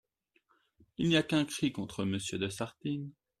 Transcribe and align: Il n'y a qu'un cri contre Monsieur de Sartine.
Il 0.97 1.09
n'y 1.09 1.15
a 1.15 1.21
qu'un 1.21 1.45
cri 1.45 1.71
contre 1.71 2.05
Monsieur 2.05 2.39
de 2.39 2.49
Sartine. 2.49 3.11